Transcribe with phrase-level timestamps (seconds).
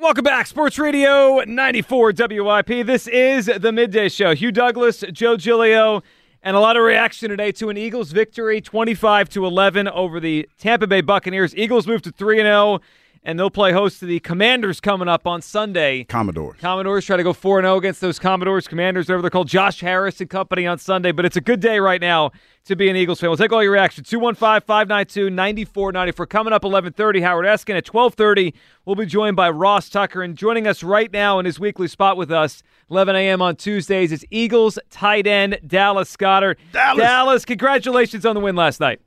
[0.00, 2.86] Welcome back, Sports Radio 94 WIP.
[2.86, 4.34] This is the Midday Show.
[4.34, 6.02] Hugh Douglas, Joe Giglio,
[6.42, 10.48] and a lot of reaction today to an Eagles victory 25 to 11 over the
[10.56, 11.54] Tampa Bay Buccaneers.
[11.54, 12.80] Eagles move to 3 and 0
[13.22, 16.04] and they'll play host to the Commanders coming up on Sunday.
[16.04, 16.58] Commodores.
[16.60, 18.66] Commodores try to go 4 0 against those Commodores.
[18.66, 21.12] Commanders, whatever they're called, Josh Harris and company on Sunday.
[21.12, 22.32] But it's a good day right now
[22.64, 23.28] to be an Eagles fan.
[23.28, 24.08] We'll take all your reactions.
[24.08, 26.26] 215 592 9494.
[26.26, 27.76] Coming up 1130, Howard Eskin.
[27.76, 28.54] At 1230,
[28.84, 30.22] we'll be joined by Ross Tucker.
[30.22, 33.42] And joining us right now in his weekly spot with us, 11 a.m.
[33.42, 36.56] on Tuesdays, is Eagles tight end Dallas Goedert.
[36.72, 36.98] Dallas.
[36.98, 39.00] Dallas, congratulations on the win last night.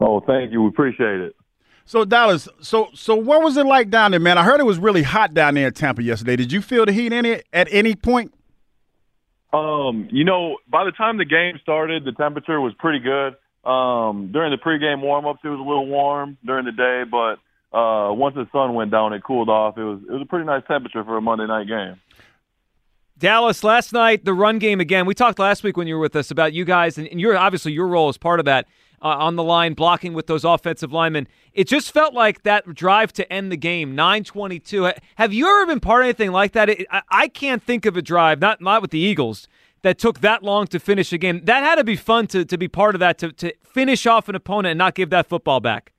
[0.00, 0.62] Oh, thank you.
[0.62, 1.36] We appreciate it.
[1.84, 4.38] So Dallas, so so what was it like down there, man?
[4.38, 6.36] I heard it was really hot down there in Tampa yesterday.
[6.36, 8.32] Did you feel the heat in it at any point?
[9.52, 13.36] Um, you know, by the time the game started, the temperature was pretty good.
[13.68, 17.38] Um, during the pregame warm-ups, it was a little warm during the day, but
[17.76, 19.76] uh, once the sun went down, it cooled off.
[19.76, 22.00] It was it was a pretty nice temperature for a Monday night game.
[23.18, 25.06] Dallas, last night, the run game again.
[25.06, 27.36] We talked last week when you were with us about you guys, and, and you're
[27.36, 28.66] obviously your role as part of that
[29.02, 31.26] uh, on the line, blocking with those offensive linemen.
[31.52, 34.92] It just felt like that drive to end the game, 922.
[35.16, 36.68] Have you ever been part of anything like that?
[36.68, 39.48] It, I, I can't think of a drive, not, not with the Eagles,
[39.82, 41.44] that took that long to finish a game.
[41.44, 44.28] That had to be fun to, to be part of that, to, to finish off
[44.28, 45.92] an opponent and not give that football back.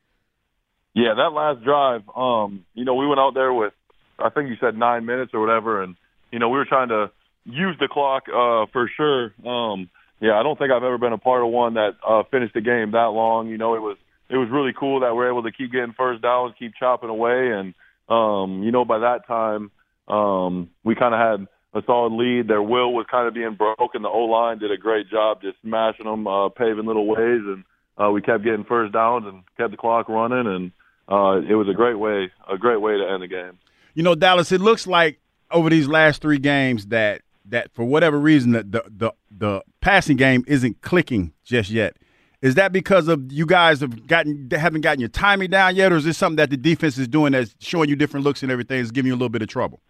[0.93, 3.73] Yeah, that last drive, um, you know, we went out there with,
[4.19, 5.95] I think you said nine minutes or whatever, and,
[6.31, 7.11] you know, we were trying to
[7.45, 9.33] use the clock uh, for sure.
[9.45, 12.53] Um, yeah, I don't think I've ever been a part of one that uh, finished
[12.53, 13.49] the game that long.
[13.49, 13.97] You know, it was
[14.29, 17.51] it was really cool that we're able to keep getting first downs, keep chopping away,
[17.51, 17.73] and
[18.09, 19.71] um, you know, by that time,
[20.07, 22.47] um, we kind of had a solid lead.
[22.47, 24.01] Their will was kind of being broken.
[24.01, 27.63] The O line did a great job just smashing them, uh, paving little ways, and
[27.97, 30.71] uh, we kept getting first downs and kept the clock running, and
[31.07, 33.57] uh, it was a great way, a great way to end the game.
[33.93, 35.19] You know, Dallas, it looks like
[35.51, 40.17] over these last three games that that for whatever reason the, the the the passing
[40.17, 41.95] game isn't clicking just yet.
[42.41, 45.95] Is that because of you guys have gotten haven't gotten your timing down yet, or
[45.95, 48.79] is this something that the defense is doing that's showing you different looks and everything
[48.79, 49.81] is giving you a little bit of trouble?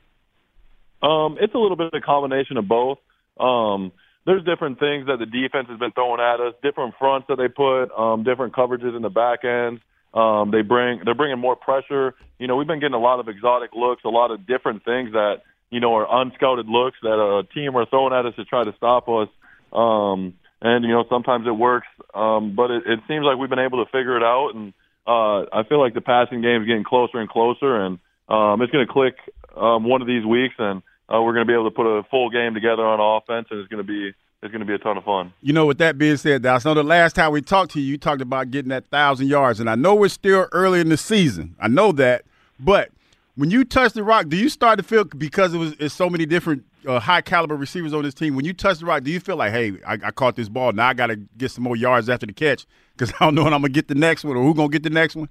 [1.01, 2.99] Um, it's a little bit of a combination of both.
[3.39, 3.91] Um,
[4.25, 7.49] there's different things that the defense has been throwing at us, different fronts that they
[7.49, 9.81] put, um, different coverages in the back ends.
[10.13, 12.13] Um, they bring they're bringing more pressure.
[12.37, 15.11] You know, we've been getting a lot of exotic looks, a lot of different things
[15.13, 15.41] that
[15.73, 18.73] you know are unscouted looks that a team are throwing at us to try to
[18.77, 19.29] stop us.
[19.73, 23.59] Um, and you know, sometimes it works, um, but it, it seems like we've been
[23.59, 24.51] able to figure it out.
[24.55, 24.73] And
[25.05, 28.71] uh, I feel like the passing game is getting closer and closer, and um, it's
[28.71, 29.15] going to click
[29.57, 30.81] um, one of these weeks, and
[31.13, 33.59] uh, we're going to be able to put a full game together on offense, and
[33.59, 35.33] it's going to be it's going to be a ton of fun.
[35.41, 37.81] You know, with that being said, Dallas, I know the last time we talked to
[37.81, 40.89] you, you talked about getting that thousand yards, and I know we're still early in
[40.89, 41.55] the season.
[41.59, 42.23] I know that,
[42.59, 42.89] but
[43.35, 46.09] when you touch the rock, do you start to feel because it was it's so
[46.09, 48.35] many different uh, high caliber receivers on this team?
[48.35, 50.71] When you touch the rock, do you feel like, hey, I, I caught this ball,
[50.71, 53.43] now I got to get some more yards after the catch because I don't know
[53.43, 55.29] when I'm gonna get the next one or who gonna get the next one?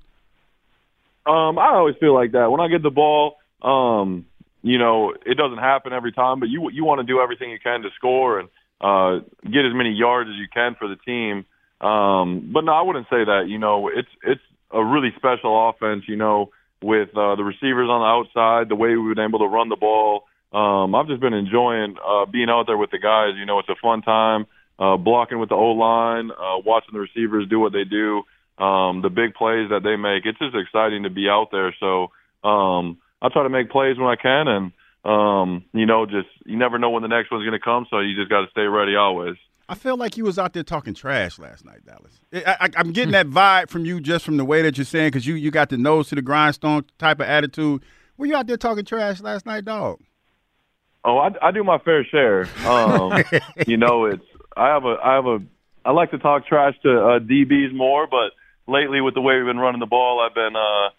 [1.24, 3.36] Um, I always feel like that when I get the ball.
[3.62, 4.26] Um,
[4.62, 7.58] you know, it doesn't happen every time, but you you want to do everything you
[7.58, 8.48] can to score and
[8.80, 11.44] uh, get as many yards as you can for the team.
[11.80, 13.44] Um, but no, I wouldn't say that.
[13.48, 14.40] You know, it's it's
[14.70, 16.04] a really special offense.
[16.08, 16.50] You know,
[16.82, 19.76] with uh, the receivers on the outside, the way we've been able to run the
[19.76, 20.24] ball.
[20.52, 23.34] Um, I've just been enjoying uh, being out there with the guys.
[23.38, 24.46] You know, it's a fun time
[24.78, 28.22] uh, blocking with the O line, uh, watching the receivers do what they do,
[28.62, 30.26] um, the big plays that they make.
[30.26, 31.74] It's just exciting to be out there.
[31.78, 32.10] So
[32.46, 34.72] um, I try to make plays when I can, and
[35.04, 38.00] um, you know, just you never know when the next one's going to come, so
[38.00, 39.36] you just got to stay ready always.
[39.72, 42.20] I feel like you was out there talking trash last night, Dallas.
[42.30, 45.06] I, I, am getting that vibe from you just from the way that you're saying
[45.06, 47.82] because you you got the nose to the grindstone type of attitude.
[48.18, 49.98] Were you out there talking trash last night, dog?
[51.06, 52.46] Oh, I, I do my fair share.
[52.66, 53.24] Um,
[53.66, 54.22] you know, it's
[54.54, 55.38] I have a I have a
[55.86, 58.32] I like to talk trash to uh, DBs more, but
[58.70, 60.90] lately with the way we've been running the ball, I've been uh,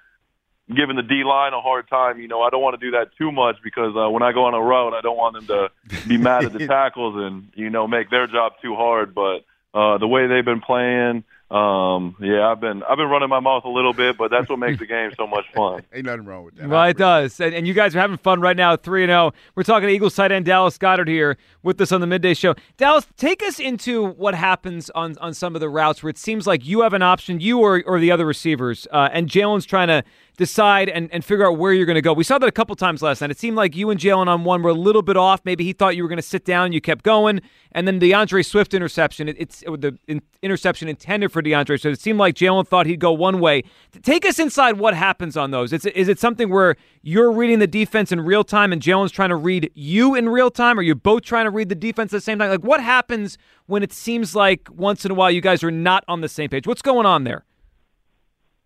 [0.69, 2.19] giving the D line a hard time.
[2.19, 4.45] You know, I don't want to do that too much because uh, when I go
[4.45, 7.69] on a route, I don't want them to be mad at the tackles and you
[7.69, 9.13] know make their job too hard.
[9.13, 11.23] But uh, the way they've been playing,
[11.53, 14.57] um, yeah, I've been I've been running my mouth a little bit, but that's what
[14.57, 15.83] makes the game so much fun.
[15.93, 16.67] Ain't nothing wrong with that.
[16.67, 19.33] Well, it does, and, and you guys are having fun right now, three and zero.
[19.53, 22.55] We're talking to Eagles tight end Dallas Goedert here with us on the midday show.
[22.77, 26.47] Dallas, take us into what happens on on some of the routes where it seems
[26.47, 29.89] like you have an option, you or or the other receivers, uh, and Jalen's trying
[29.89, 30.03] to
[30.37, 32.11] decide and, and figure out where you're going to go.
[32.13, 33.29] We saw that a couple times last night.
[33.29, 35.41] It seemed like you and Jalen on one were a little bit off.
[35.45, 36.73] Maybe he thought you were going to sit down.
[36.73, 37.41] You kept going.
[37.71, 41.77] And then the D'Andre Swift interception, it, it's it, the in, interception intended for D'Andre.
[41.77, 43.63] So it seemed like Jalen thought he'd go one way.
[44.01, 45.71] Take us inside what happens on those.
[45.71, 49.29] It's, is it something where you're reading the defense in real time and Jalen's trying
[49.29, 50.79] to read you in real time?
[50.79, 52.49] Or you both trying to read the defense at the same time?
[52.49, 53.37] Like what happens
[53.67, 56.49] when it seems like once in a while you guys are not on the same
[56.49, 56.67] page?
[56.67, 57.45] What's going on there?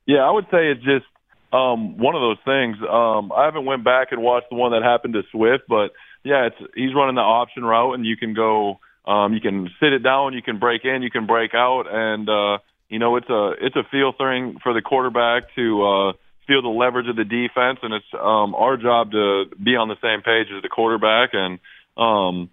[0.05, 1.05] Yeah, I would say it's just
[1.53, 2.77] um, one of those things.
[2.81, 5.91] Um, I haven't went back and watched the one that happened to Swift, but
[6.23, 9.93] yeah, it's he's running the option route, and you can go, um, you can sit
[9.93, 12.57] it down, you can break in, you can break out, and uh,
[12.89, 16.13] you know it's a it's a feel thing for the quarterback to uh,
[16.47, 19.99] feel the leverage of the defense, and it's um, our job to be on the
[20.01, 21.59] same page as the quarterback, and
[21.95, 22.49] um,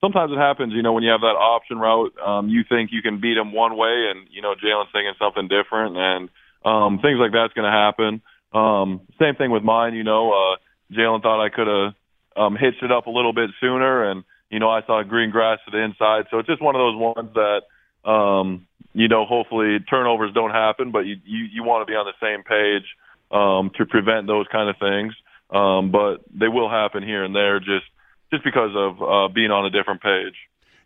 [0.00, 3.02] sometimes it happens, you know, when you have that option route, um, you think you
[3.02, 6.28] can beat him one way, and you know Jalen's thinking something different, and
[6.64, 8.22] um, things like that's going to happen.
[8.54, 9.94] Um, same thing with mine.
[9.94, 10.56] You know, uh,
[10.94, 11.94] Jalen thought I could have
[12.36, 15.58] um, hitched it up a little bit sooner, and you know I saw green grass
[15.64, 16.26] to the inside.
[16.30, 20.90] So it's just one of those ones that um, you know hopefully turnovers don't happen,
[20.90, 22.84] but you you, you want to be on the same page
[23.30, 25.14] um, to prevent those kind of things.
[25.50, 27.84] Um, but they will happen here and there just
[28.30, 30.34] just because of uh, being on a different page.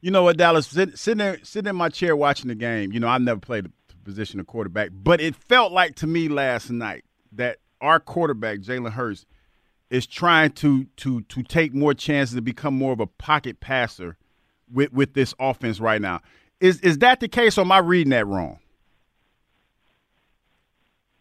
[0.01, 0.67] You know what, Dallas?
[0.67, 2.93] Sit, sitting there, sitting in my chair watching the game.
[2.93, 3.71] You know, I've never played the
[4.05, 8.93] position of quarterback, but it felt like to me last night that our quarterback Jalen
[8.93, 9.27] Hurts
[9.91, 14.17] is trying to to to take more chances to become more of a pocket passer
[14.73, 16.21] with with this offense right now.
[16.61, 18.59] Is is that the case, or am I reading that wrong?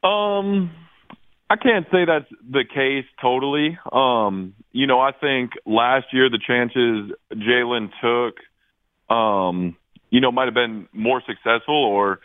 [0.03, 0.71] Um,
[1.49, 3.77] I can't say that's the case totally.
[3.91, 9.75] Um, you know, I think last year the chances Jalen took, um,
[10.09, 12.19] you know, might have been more successful, or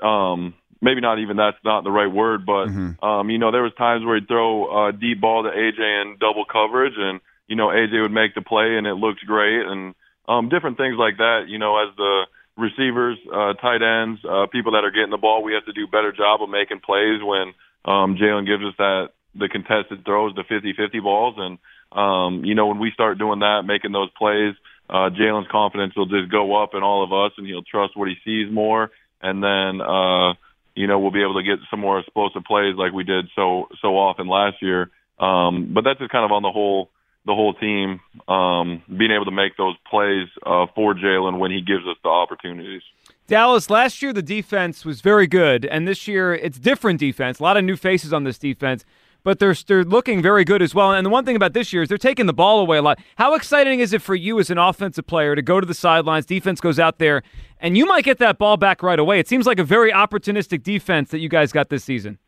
[0.00, 0.54] um,
[0.84, 3.02] maybe not even that's not the right word, but mm-hmm.
[3.04, 6.16] um, you know, there was times where he'd throw a deep ball to AJ in
[6.20, 9.94] double coverage, and you know, AJ would make the play, and it looked great, and
[10.28, 11.46] um, different things like that.
[11.48, 12.26] You know, as the
[12.56, 15.84] receivers, uh, tight ends, uh, people that are getting the ball, we have to do
[15.84, 20.34] a better job of making plays when um, Jalen gives us that the contested throws,
[20.36, 21.58] the 50-50 balls, and
[21.90, 24.54] um, you know, when we start doing that, making those plays,
[24.90, 28.08] uh, Jalen's confidence will just go up in all of us, and he'll trust what
[28.08, 28.90] he sees more,
[29.22, 29.80] and then.
[29.80, 30.34] Uh,
[30.74, 33.68] you know, we'll be able to get some more explosive plays like we did so
[33.80, 34.90] so often last year.
[35.18, 36.90] Um, but that's just kind of on the whole
[37.26, 41.62] the whole team um, being able to make those plays uh, for Jalen when he
[41.62, 42.82] gives us the opportunities.
[43.26, 47.38] Dallas, last year the defense was very good, and this year it's different defense.
[47.38, 48.84] A lot of new faces on this defense
[49.24, 50.92] but they're they're looking very good as well.
[50.92, 53.00] And the one thing about this year is they're taking the ball away a lot.
[53.16, 56.26] How exciting is it for you as an offensive player to go to the sidelines?
[56.26, 57.22] Defense goes out there,
[57.58, 59.18] and you might get that ball back right away.
[59.18, 62.18] It seems like a very opportunistic defense that you guys got this season.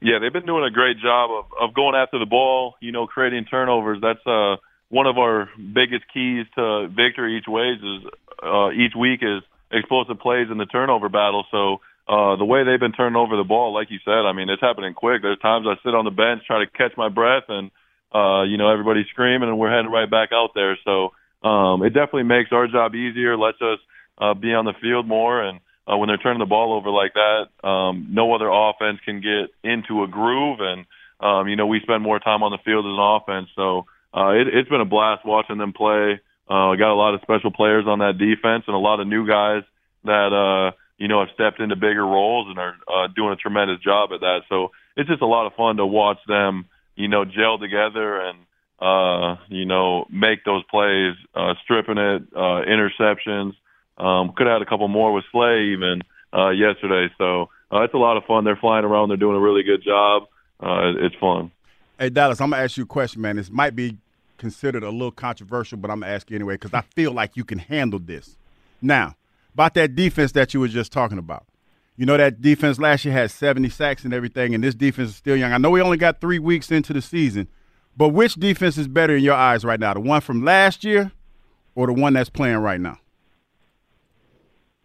[0.00, 2.76] Yeah, they've been doing a great job of of going after the ball.
[2.80, 3.98] You know, creating turnovers.
[4.00, 4.56] That's uh
[4.90, 8.10] one of our biggest keys to victory each ways is
[8.42, 11.44] uh, each week is explosive plays in the turnover battle.
[11.50, 14.50] So uh, the way they've been turning over the ball, like you said, I mean,
[14.50, 15.22] it's happening quick.
[15.22, 17.70] There's times I sit on the bench, try to catch my breath, and
[18.12, 20.78] uh, you know, everybody's screaming, and we're heading right back out there.
[20.84, 21.12] So
[21.46, 23.78] um, it definitely makes our job easier, lets us
[24.18, 27.14] uh, be on the field more, and uh, when they're turning the ball over like
[27.14, 30.84] that, um, no other offense can get into a groove, and
[31.20, 33.48] um, you know, we spend more time on the field as an offense.
[33.56, 36.20] So uh, it, it's been a blast watching them play.
[36.46, 39.26] Uh, got a lot of special players on that defense, and a lot of new
[39.26, 39.62] guys
[40.04, 40.32] that.
[40.36, 44.10] Uh, you know, have stepped into bigger roles and are uh, doing a tremendous job
[44.12, 44.40] at that.
[44.48, 48.38] So it's just a lot of fun to watch them, you know, gel together and,
[48.80, 53.54] uh, you know, make those plays, uh, stripping it, uh, interceptions.
[53.96, 57.12] Um, could have had a couple more with Slay even, uh, yesterday.
[57.18, 58.44] So, uh, it's a lot of fun.
[58.44, 59.08] They're flying around.
[59.08, 60.24] They're doing a really good job.
[60.60, 61.50] Uh, it's fun.
[61.98, 63.36] Hey, Dallas, I'm to ask you a question, man.
[63.36, 63.96] This might be
[64.38, 67.44] considered a little controversial, but I'm to ask you anyway because I feel like you
[67.44, 68.36] can handle this.
[68.82, 69.14] Now,
[69.54, 71.46] about that defense that you were just talking about.
[71.96, 75.16] You know that defense last year had 70 sacks and everything, and this defense is
[75.16, 75.52] still young.
[75.52, 77.48] I know we only got three weeks into the season,
[77.96, 79.94] but which defense is better in your eyes right now?
[79.94, 81.12] The one from last year
[81.76, 82.98] or the one that's playing right now?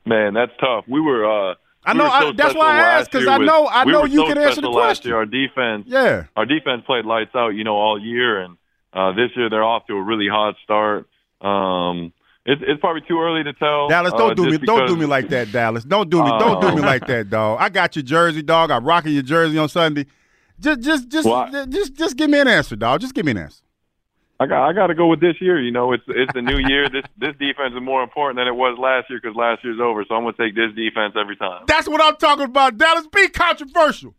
[0.05, 0.85] Man, that's tough.
[0.87, 1.25] We were.
[1.25, 2.05] Uh, I know.
[2.05, 3.65] so I, that's why I asked because I know.
[3.65, 5.09] I we know you so can answer the question.
[5.09, 5.17] Year.
[5.17, 5.85] Our defense.
[5.87, 6.25] Yeah.
[6.35, 7.49] Our defense played lights out.
[7.49, 8.57] You know, all year, and
[8.93, 11.07] uh, this year they're off to a really hot start.
[11.41, 12.13] Um,
[12.51, 13.87] it's it's probably too early to tell.
[13.87, 14.51] Dallas, uh, don't do me.
[14.51, 15.83] just Don't do me like that, Dallas.
[15.83, 16.29] Don't do me.
[16.39, 16.85] Don't do me Oh.
[16.85, 17.57] like that, dog.
[17.61, 18.71] I got your jersey, dog.
[18.71, 20.05] I'm rocking your jersey on Sunday.
[20.59, 22.99] Just, just, just, Well, I- just, just give me an answer, dog.
[22.99, 23.61] Just give me an answer.
[24.41, 25.59] I got I got to go with this year.
[25.61, 26.87] You know, it's it's the new year.
[26.89, 30.05] This this defense is more important than it was last year because last year's over.
[30.07, 31.63] So I'm gonna take this defense every time.
[31.67, 33.05] That's what I'm talking about, Dallas.
[33.13, 34.15] Be controversial.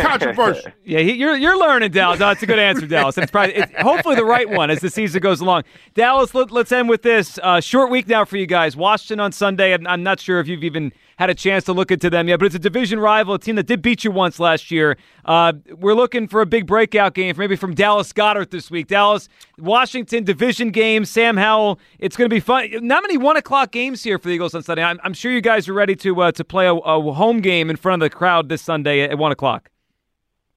[0.00, 0.72] Controversial.
[0.84, 2.18] Yeah, he, you're you're learning, Dallas.
[2.18, 3.16] No, a good answer, Dallas.
[3.16, 5.62] It's probably it's hopefully the right one as the season goes along.
[5.94, 8.76] Dallas, let, us end with this uh, short week now for you guys.
[8.76, 9.72] Washington on Sunday.
[9.72, 12.38] I'm, I'm not sure if you've even had a chance to look into them yet,
[12.38, 14.96] but it's a division rival, a team that did beat you once last year.
[15.26, 18.88] Uh, we're looking for a big breakout game, maybe from Dallas Goedert this week.
[18.88, 21.04] Dallas, Washington division game.
[21.04, 21.78] Sam Howell.
[21.98, 22.70] It's going to be fun.
[22.80, 24.82] Not many one o'clock games here for the Eagles on Sunday.
[24.82, 27.70] I'm, I'm sure you guys are ready to uh, to play a, a home game
[27.70, 29.69] in front of the crowd this Sunday at one o'clock.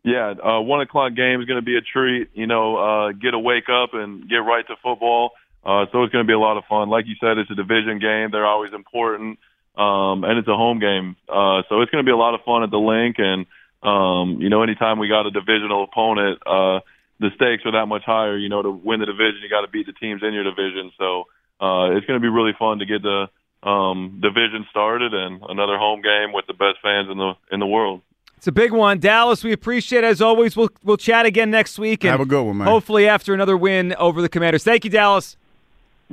[0.04, 2.30] Yeah, uh, one o'clock game is going to be a treat.
[2.34, 5.32] You know, uh, get to wake up and get right to football.
[5.64, 6.90] Uh, so it's going to be a lot of fun.
[6.90, 8.30] Like you said, it's a division game.
[8.32, 9.40] They're always important,
[9.78, 11.16] um, and it's a home game.
[11.30, 13.16] Uh, so it's going to be a lot of fun at the Linc.
[13.18, 13.46] And
[13.82, 16.84] um, you know, anytime we got a divisional opponent, uh,
[17.20, 18.38] the stakes are that much higher.
[18.38, 20.92] You know, to win the division, you got to beat the teams in your division.
[21.00, 21.32] So
[21.64, 23.32] uh, it's going to be really fun to get the
[23.64, 27.68] um, division started and another home game with the best fans in the in the
[27.68, 28.02] world.
[28.44, 29.42] It's a big one, Dallas.
[29.42, 30.58] We appreciate it as always.
[30.58, 32.68] We'll we'll chat again next week and Have a good one, man.
[32.68, 34.66] hopefully after another win over the Commanders.
[34.66, 35.38] Thank you, Dallas.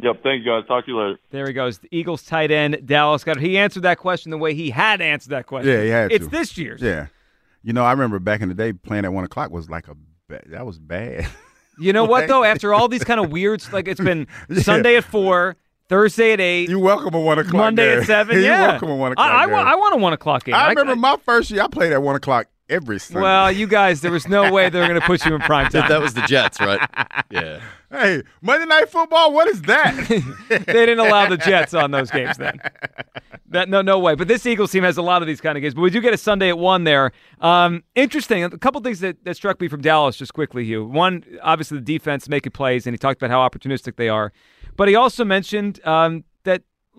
[0.01, 0.23] Yep.
[0.23, 0.65] Thank you guys.
[0.69, 1.19] Talk to you later.
[1.33, 4.55] There he goes, the Eagles tight end Dallas got He answered that question the way
[4.55, 5.73] he had answered that question.
[5.73, 6.31] Yeah, he had It's to.
[6.31, 6.81] this year's.
[6.81, 7.09] Yeah.
[7.65, 9.97] You know, I remember back in the day playing at one o'clock was like a
[10.51, 11.27] that was bad.
[11.81, 12.45] You know what though?
[12.45, 14.61] After all these kind of weird, like it's been Yeah.
[14.63, 15.57] Sunday at four,
[15.91, 17.55] Thursday at eight, you welcome at one o'clock.
[17.55, 18.37] Monday at seven.
[18.43, 19.29] yeah, you welcome at one o'clock.
[19.29, 20.55] I, I, I want a one o'clock game.
[20.55, 21.65] I remember my first year.
[21.65, 23.21] I played at one o'clock every Sunday.
[23.21, 25.69] well, you guys, there was no way they were going to put you in prime
[25.71, 25.89] time.
[25.89, 26.81] That was the Jets, right?
[27.31, 27.61] Yeah.
[27.91, 29.33] hey, Monday Night Football.
[29.33, 29.95] What is that?
[30.49, 32.59] they didn't allow the Jets on those games then.
[33.51, 34.17] That no no way.
[34.17, 35.75] But this Eagles team has a lot of these kind of games.
[35.75, 37.13] But we do get a Sunday at one there.
[37.41, 38.43] Um, interesting.
[38.43, 40.85] A couple things that, that struck me from Dallas just quickly, Hugh.
[40.85, 44.33] One, obviously the defense making plays, and he talked about how opportunistic they are.
[44.77, 46.30] But he also mentioned um, that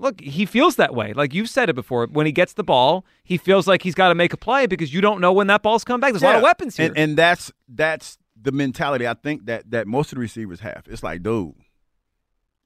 [0.01, 1.13] look, he feels that way.
[1.13, 2.07] Like you've said it before.
[2.07, 4.93] When he gets the ball, he feels like he's got to make a play because
[4.93, 6.11] you don't know when that ball's coming back.
[6.11, 6.87] There's a lot of weapons here.
[6.87, 10.83] and, and that's that's the mentality I think that that most of the receivers have.
[10.89, 11.53] It's like, dude,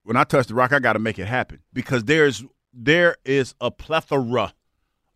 [0.04, 3.54] when I touch the rock, I got to make it happen because there's there is
[3.62, 4.54] a plethora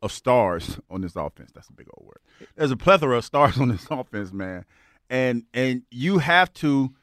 [0.02, 1.52] of stars on this offense.
[1.54, 2.48] That's a big old word.
[2.56, 4.66] There's a plethora of stars on this offense, man,
[5.10, 6.94] and and you have to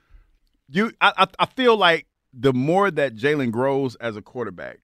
[0.69, 0.93] you.
[1.01, 4.79] I, I feel like the more that Jalen grows as a quarterback.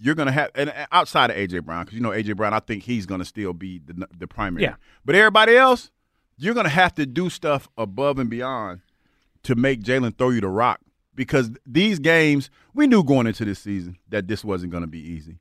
[0.00, 2.84] You're gonna have, and outside of AJ Brown, because you know AJ Brown, I think
[2.84, 4.62] he's gonna still be the the primary.
[4.62, 4.76] Yeah.
[5.04, 5.90] But everybody else,
[6.38, 8.80] you're going to have to do stuff above and beyond
[9.42, 10.80] to make Jalen throw you the rock
[11.14, 15.00] because these games, we knew going into this season that this wasn't going to be
[15.00, 15.40] easy.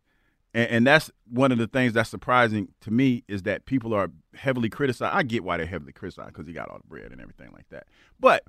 [0.53, 4.09] And, and that's one of the things that's surprising to me is that people are
[4.33, 5.15] heavily criticized.
[5.15, 7.69] I get why they're heavily criticized because he got all the bread and everything like
[7.69, 7.85] that.
[8.19, 8.43] But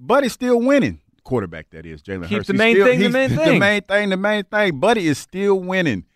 [0.00, 1.00] Buddy's still winning.
[1.28, 2.46] Quarterback, that is, Jalen Hurts.
[2.48, 3.58] the main still- thing the main The thing.
[3.58, 4.80] main thing, the main thing.
[4.80, 6.06] Buddy is still winning.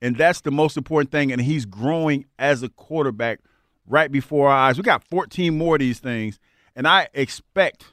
[0.00, 1.30] And that's the most important thing.
[1.30, 3.40] And he's growing as a quarterback
[3.86, 4.78] right before our eyes.
[4.78, 6.40] We got 14 more of these things.
[6.74, 7.84] And I expect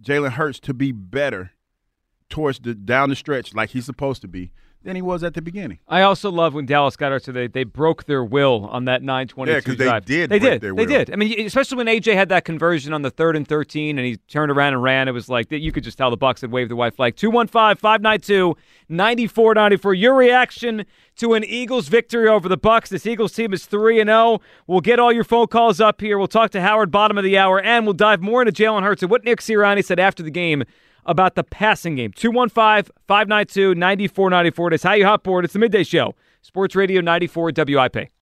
[0.00, 1.52] Jalen Hurts to be better
[2.28, 4.52] towards the down the stretch like he's supposed to be
[4.84, 5.78] than he was at the beginning.
[5.88, 9.02] I also love when Dallas got out, so they, they broke their will on that
[9.02, 10.04] 922 Yeah, 'cause they drive.
[10.04, 10.60] did They break did.
[10.60, 10.88] their They will.
[11.04, 11.12] did.
[11.12, 14.16] I mean, especially when AJ had that conversion on the third and 13 and he
[14.28, 15.08] turned around and ran.
[15.08, 17.16] It was like, you could just tell the Bucs had waved the white flag.
[18.90, 19.98] 215-592-9494.
[20.00, 20.84] Your reaction
[21.16, 22.88] to an Eagles victory over the Bucs.
[22.88, 24.40] This Eagles team is 3 and 0.
[24.66, 26.18] We'll get all your phone calls up here.
[26.18, 29.02] We'll talk to Howard bottom of the hour and we'll dive more into Jalen Hurts
[29.02, 30.64] and what Nick Sirianni said after the game
[31.04, 32.12] about the passing game.
[32.12, 34.70] 215 592 9494.
[34.70, 35.44] That's how you hot board.
[35.44, 36.14] It's the midday show.
[36.42, 38.12] Sports Radio 94 WIP.